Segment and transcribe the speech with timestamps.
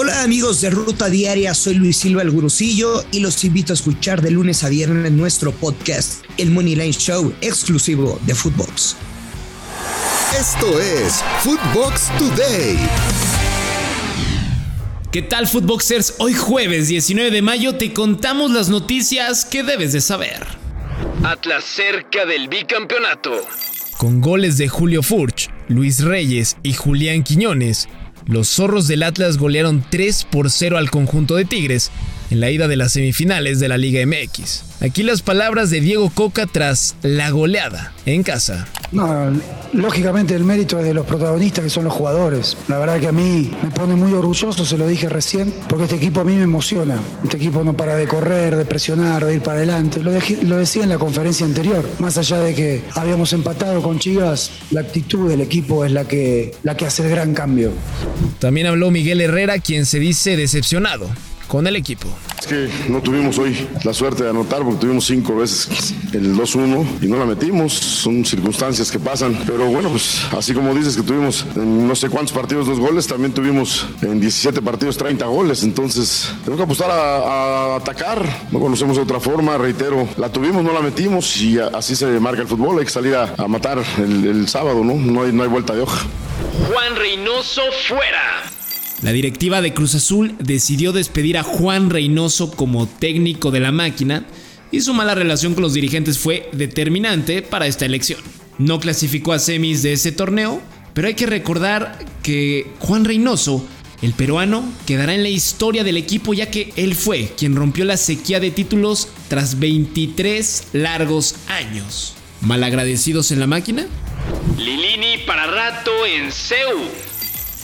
[0.00, 4.22] Hola amigos de Ruta Diaria, soy Luis Silva el Gurusillo y los invito a escuchar
[4.22, 8.94] de lunes a viernes nuestro podcast, el Money Line Show, exclusivo de Footbox.
[10.38, 12.78] Esto es Footbox Today.
[15.10, 16.14] ¿Qué tal Footboxers?
[16.20, 20.46] Hoy jueves 19 de mayo te contamos las noticias que debes de saber.
[21.24, 23.32] Atlas cerca del bicampeonato.
[23.96, 27.88] Con goles de Julio Furch, Luis Reyes y Julián Quiñones,
[28.28, 31.90] los zorros del Atlas golearon 3 por 0 al conjunto de Tigres
[32.30, 34.64] en la ida de las semifinales de la Liga MX.
[34.80, 38.68] Aquí las palabras de Diego Coca tras la goleada en casa.
[38.92, 39.32] No,
[39.72, 42.56] lógicamente el mérito es de los protagonistas que son los jugadores.
[42.68, 45.96] La verdad que a mí me pone muy orgulloso, se lo dije recién, porque este
[45.96, 46.98] equipo a mí me emociona.
[47.24, 50.00] Este equipo no para de correr, de presionar, de ir para adelante.
[50.02, 51.84] Lo, lo decía en la conferencia anterior.
[51.98, 56.52] Más allá de que habíamos empatado con Chivas, la actitud del equipo es la que,
[56.62, 57.72] la que hace el gran cambio.
[58.38, 61.10] También habló Miguel Herrera, quien se dice decepcionado
[61.48, 62.06] con el equipo.
[62.38, 67.02] Es que no tuvimos hoy la suerte de anotar porque tuvimos cinco veces el 2-1
[67.02, 67.72] y no la metimos.
[67.72, 69.36] Son circunstancias que pasan.
[69.46, 73.06] Pero bueno, pues así como dices que tuvimos en no sé cuántos partidos dos goles,
[73.06, 75.64] también tuvimos en 17 partidos 30 goles.
[75.64, 78.24] Entonces tenemos que apostar a, atacar.
[78.52, 79.58] No conocemos otra forma.
[79.58, 82.78] Reitero, la tuvimos, no la metimos y así se marca el fútbol.
[82.78, 84.94] Hay que salir a, matar el, el, sábado, ¿no?
[84.94, 86.06] No hay, no hay vuelta de hoja.
[86.68, 88.47] Juan Reynoso fuera.
[89.02, 94.26] La directiva de Cruz Azul decidió despedir a Juan Reynoso como técnico de la máquina
[94.72, 98.20] y su mala relación con los dirigentes fue determinante para esta elección.
[98.58, 100.60] No clasificó a semis de ese torneo,
[100.94, 103.64] pero hay que recordar que Juan Reynoso,
[104.02, 107.96] el peruano, quedará en la historia del equipo ya que él fue quien rompió la
[107.96, 112.14] sequía de títulos tras 23 largos años.
[112.40, 113.86] ¿Malagradecidos en la máquina?
[114.58, 117.07] Lilini para rato en CEU.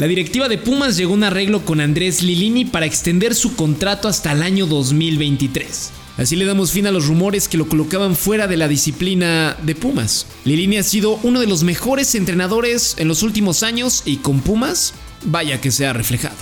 [0.00, 4.08] La directiva de Pumas llegó a un arreglo con Andrés Lilini para extender su contrato
[4.08, 5.90] hasta el año 2023.
[6.16, 9.74] Así le damos fin a los rumores que lo colocaban fuera de la disciplina de
[9.74, 10.26] Pumas.
[10.46, 14.94] Lilini ha sido uno de los mejores entrenadores en los últimos años y con Pumas,
[15.26, 16.36] vaya que se ha reflejado.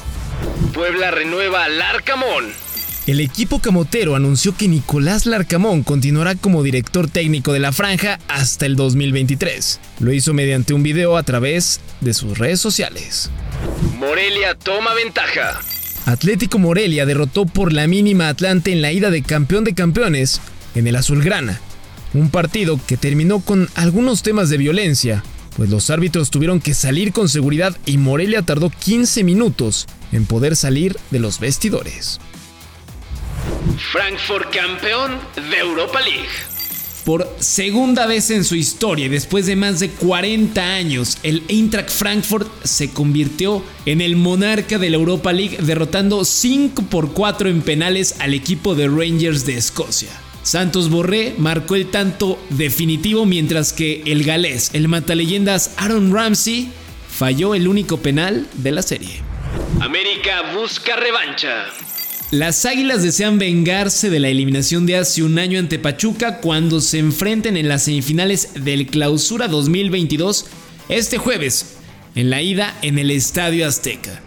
[0.73, 2.45] Puebla renueva al Larcamón.
[3.09, 8.67] El equipo camotero anunció que Nicolás Larcamón continuará como director técnico de la franja hasta
[8.67, 9.81] el 2023.
[9.99, 13.31] Lo hizo mediante un video a través de sus redes sociales.
[13.99, 15.61] Morelia toma ventaja.
[16.07, 20.41] Atlético Morelia derrotó por la mínima Atlante en la ida de campeón de campeones
[20.77, 21.61] en el Azulgrana.
[22.15, 25.25] Un partido que terminó con algunos temas de violencia,
[25.57, 30.55] pues los árbitros tuvieron que salir con seguridad y Morelia tardó 15 minutos en poder
[30.55, 32.21] salir de los vestidores.
[33.91, 35.19] Frankfurt campeón
[35.51, 36.58] de Europa League.
[37.09, 41.89] Por segunda vez en su historia y después de más de 40 años, el Eintracht
[41.89, 47.63] Frankfurt se convirtió en el monarca de la Europa League derrotando 5 por 4 en
[47.63, 50.11] penales al equipo de Rangers de Escocia.
[50.43, 56.71] Santos Borré marcó el tanto definitivo mientras que el galés, el mataleyendas Aaron Ramsey,
[57.11, 59.23] falló el único penal de la serie.
[59.81, 61.69] América busca revancha.
[62.31, 66.99] Las Águilas desean vengarse de la eliminación de hace un año ante Pachuca cuando se
[66.99, 70.45] enfrenten en las semifinales del Clausura 2022
[70.91, 71.77] este jueves,
[72.15, 74.21] en la ida en el Estadio Azteca.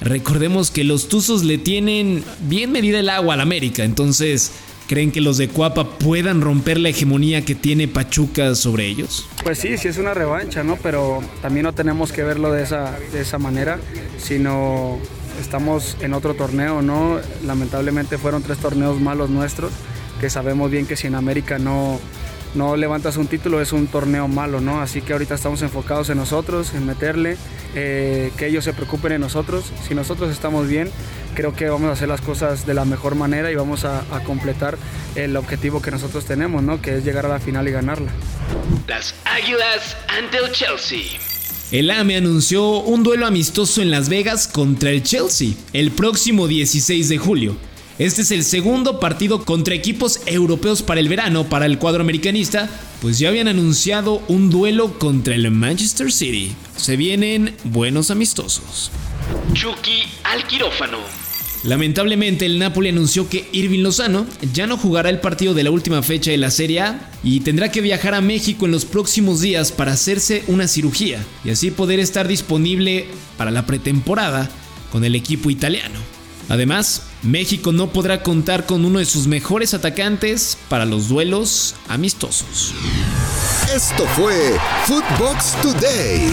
[0.00, 4.52] Recordemos que los Tuzos le tienen bien medida el agua al América, entonces
[4.86, 9.26] ¿Creen que los de Cuapa puedan romper la hegemonía que tiene Pachuca sobre ellos?
[9.42, 10.76] Pues sí, sí es una revancha, ¿no?
[10.76, 13.78] Pero también no tenemos que verlo de esa, de esa manera,
[14.18, 14.98] sino
[15.40, 17.18] estamos en otro torneo, ¿no?
[17.44, 19.72] Lamentablemente fueron tres torneos malos nuestros,
[20.20, 21.98] que sabemos bien que si en América no,
[22.54, 24.80] no levantas un título es un torneo malo, ¿no?
[24.80, 27.36] Así que ahorita estamos enfocados en nosotros, en meterle,
[27.74, 29.72] eh, que ellos se preocupen en nosotros.
[29.86, 30.90] Si nosotros estamos bien,
[31.34, 34.78] creo que vamos a hacer las cosas de la mejor manera y vamos a, completar
[35.16, 36.80] el objetivo que nosotros tenemos, ¿no?
[36.80, 38.10] Que es llegar a la final y ganarla.
[38.86, 41.33] Las Águilas ante el Chelsea.
[41.70, 47.08] El AME anunció un duelo amistoso en Las Vegas contra el Chelsea el próximo 16
[47.08, 47.56] de julio.
[47.98, 52.68] Este es el segundo partido contra equipos europeos para el verano para el cuadro americanista,
[53.00, 56.52] pues ya habían anunciado un duelo contra el Manchester City.
[56.76, 58.90] Se vienen buenos amistosos.
[59.52, 60.98] Chucky al quirófano.
[61.64, 66.02] Lamentablemente el Napoli anunció que Irving Lozano ya no jugará el partido de la última
[66.02, 69.72] fecha de la Serie A y tendrá que viajar a México en los próximos días
[69.72, 73.06] para hacerse una cirugía y así poder estar disponible
[73.38, 74.50] para la pretemporada
[74.92, 75.98] con el equipo italiano.
[76.50, 82.74] Además, México no podrá contar con uno de sus mejores atacantes para los duelos amistosos.
[83.74, 84.34] Esto fue
[84.86, 86.30] Footbox Today.